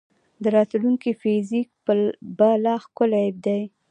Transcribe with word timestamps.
د 0.43 0.45
راتلونکي 0.57 1.11
فزیک 1.21 1.69
به 2.37 2.49
لا 2.65 2.75
ښکلی 2.83 3.27
دی. 3.45 3.61